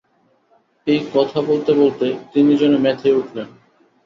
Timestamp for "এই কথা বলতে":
0.87-1.71